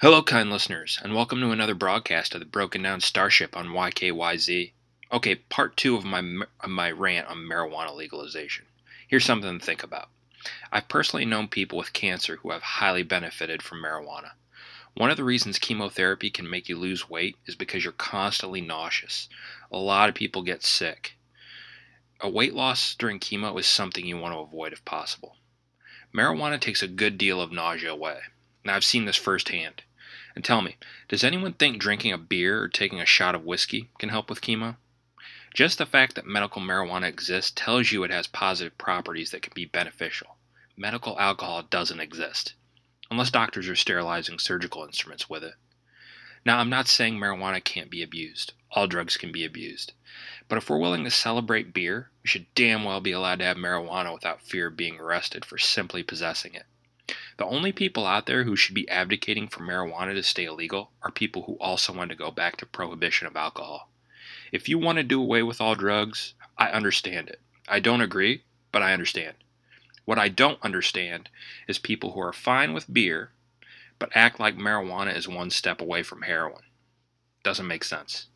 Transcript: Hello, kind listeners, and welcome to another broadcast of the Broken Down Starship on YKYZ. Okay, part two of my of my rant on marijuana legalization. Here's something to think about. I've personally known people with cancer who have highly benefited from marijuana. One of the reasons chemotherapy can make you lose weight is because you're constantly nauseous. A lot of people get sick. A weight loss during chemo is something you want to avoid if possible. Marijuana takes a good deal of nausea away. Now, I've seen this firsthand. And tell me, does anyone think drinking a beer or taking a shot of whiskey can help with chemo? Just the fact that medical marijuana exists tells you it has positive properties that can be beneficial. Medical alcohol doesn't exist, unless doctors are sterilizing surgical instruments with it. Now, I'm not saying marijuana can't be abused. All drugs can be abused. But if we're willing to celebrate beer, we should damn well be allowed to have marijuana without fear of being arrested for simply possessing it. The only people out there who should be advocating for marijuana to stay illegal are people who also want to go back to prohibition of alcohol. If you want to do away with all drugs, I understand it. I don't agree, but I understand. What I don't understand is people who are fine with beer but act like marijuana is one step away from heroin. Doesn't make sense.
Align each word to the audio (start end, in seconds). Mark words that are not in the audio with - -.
Hello, 0.00 0.24
kind 0.24 0.50
listeners, 0.50 0.98
and 1.04 1.14
welcome 1.14 1.40
to 1.40 1.52
another 1.52 1.72
broadcast 1.72 2.34
of 2.34 2.40
the 2.40 2.46
Broken 2.46 2.82
Down 2.82 3.00
Starship 3.00 3.56
on 3.56 3.68
YKYZ. 3.68 4.72
Okay, 5.12 5.36
part 5.36 5.76
two 5.76 5.94
of 5.94 6.04
my 6.04 6.18
of 6.60 6.68
my 6.68 6.90
rant 6.90 7.28
on 7.28 7.36
marijuana 7.36 7.94
legalization. 7.94 8.66
Here's 9.06 9.24
something 9.24 9.56
to 9.56 9.64
think 9.64 9.84
about. 9.84 10.08
I've 10.72 10.88
personally 10.88 11.24
known 11.24 11.46
people 11.46 11.78
with 11.78 11.92
cancer 11.92 12.36
who 12.36 12.50
have 12.50 12.62
highly 12.62 13.04
benefited 13.04 13.62
from 13.62 13.80
marijuana. 13.80 14.32
One 14.94 15.10
of 15.10 15.16
the 15.16 15.22
reasons 15.22 15.60
chemotherapy 15.60 16.28
can 16.28 16.50
make 16.50 16.68
you 16.68 16.76
lose 16.76 17.08
weight 17.08 17.36
is 17.46 17.54
because 17.54 17.84
you're 17.84 17.92
constantly 17.92 18.60
nauseous. 18.60 19.28
A 19.70 19.78
lot 19.78 20.08
of 20.08 20.16
people 20.16 20.42
get 20.42 20.64
sick. 20.64 21.16
A 22.20 22.28
weight 22.28 22.52
loss 22.52 22.96
during 22.96 23.20
chemo 23.20 23.56
is 23.60 23.66
something 23.66 24.04
you 24.04 24.18
want 24.18 24.34
to 24.34 24.40
avoid 24.40 24.72
if 24.72 24.84
possible. 24.84 25.36
Marijuana 26.12 26.60
takes 26.60 26.82
a 26.82 26.88
good 26.88 27.16
deal 27.16 27.40
of 27.40 27.52
nausea 27.52 27.92
away. 27.92 28.22
Now, 28.64 28.74
I've 28.76 28.84
seen 28.84 29.04
this 29.04 29.16
firsthand. 29.16 29.82
And 30.34 30.44
tell 30.44 30.62
me, 30.62 30.76
does 31.08 31.22
anyone 31.22 31.52
think 31.52 31.78
drinking 31.78 32.12
a 32.12 32.18
beer 32.18 32.60
or 32.60 32.68
taking 32.68 33.00
a 33.00 33.06
shot 33.06 33.34
of 33.34 33.44
whiskey 33.44 33.90
can 33.98 34.08
help 34.08 34.28
with 34.28 34.40
chemo? 34.40 34.76
Just 35.54 35.78
the 35.78 35.86
fact 35.86 36.16
that 36.16 36.26
medical 36.26 36.60
marijuana 36.60 37.08
exists 37.08 37.52
tells 37.54 37.92
you 37.92 38.02
it 38.02 38.10
has 38.10 38.26
positive 38.26 38.76
properties 38.76 39.30
that 39.30 39.42
can 39.42 39.52
be 39.54 39.64
beneficial. 39.64 40.36
Medical 40.76 41.18
alcohol 41.20 41.62
doesn't 41.62 42.00
exist, 42.00 42.54
unless 43.10 43.30
doctors 43.30 43.68
are 43.68 43.76
sterilizing 43.76 44.40
surgical 44.40 44.82
instruments 44.84 45.30
with 45.30 45.44
it. 45.44 45.54
Now, 46.44 46.58
I'm 46.58 46.68
not 46.68 46.88
saying 46.88 47.14
marijuana 47.14 47.62
can't 47.62 47.90
be 47.90 48.02
abused. 48.02 48.54
All 48.72 48.88
drugs 48.88 49.16
can 49.16 49.30
be 49.30 49.44
abused. 49.44 49.92
But 50.48 50.58
if 50.58 50.68
we're 50.68 50.78
willing 50.78 51.04
to 51.04 51.10
celebrate 51.10 51.72
beer, 51.72 52.10
we 52.24 52.28
should 52.28 52.52
damn 52.56 52.82
well 52.82 53.00
be 53.00 53.12
allowed 53.12 53.38
to 53.38 53.44
have 53.44 53.56
marijuana 53.56 54.12
without 54.12 54.42
fear 54.42 54.66
of 54.66 54.76
being 54.76 54.98
arrested 54.98 55.44
for 55.44 55.58
simply 55.58 56.02
possessing 56.02 56.54
it. 56.54 56.66
The 57.36 57.44
only 57.44 57.72
people 57.72 58.06
out 58.06 58.26
there 58.26 58.44
who 58.44 58.56
should 58.56 58.74
be 58.74 58.88
advocating 58.88 59.48
for 59.48 59.60
marijuana 59.60 60.14
to 60.14 60.22
stay 60.22 60.44
illegal 60.44 60.90
are 61.02 61.10
people 61.10 61.42
who 61.42 61.54
also 61.60 61.92
want 61.92 62.10
to 62.10 62.16
go 62.16 62.30
back 62.30 62.56
to 62.58 62.66
prohibition 62.66 63.26
of 63.26 63.36
alcohol. 63.36 63.90
If 64.52 64.68
you 64.68 64.78
want 64.78 64.98
to 64.98 65.02
do 65.02 65.20
away 65.20 65.42
with 65.42 65.60
all 65.60 65.74
drugs, 65.74 66.34
I 66.56 66.68
understand 66.68 67.28
it. 67.28 67.40
I 67.68 67.80
don't 67.80 68.00
agree, 68.00 68.44
but 68.70 68.82
I 68.82 68.92
understand. 68.92 69.36
What 70.04 70.18
I 70.18 70.28
don't 70.28 70.62
understand 70.62 71.28
is 71.66 71.78
people 71.78 72.12
who 72.12 72.20
are 72.20 72.32
fine 72.32 72.72
with 72.72 72.92
beer 72.92 73.30
but 73.98 74.10
act 74.14 74.40
like 74.40 74.56
marijuana 74.56 75.16
is 75.16 75.28
one 75.28 75.50
step 75.50 75.80
away 75.80 76.02
from 76.02 76.22
heroin. 76.22 76.62
Doesn't 77.42 77.66
make 77.66 77.84
sense. 77.84 78.26